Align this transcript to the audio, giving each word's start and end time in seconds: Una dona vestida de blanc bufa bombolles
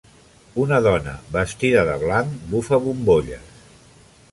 Una 0.63 0.79
dona 0.87 1.13
vestida 1.35 1.85
de 1.91 1.99
blanc 2.05 2.41
bufa 2.55 2.83
bombolles 2.87 3.55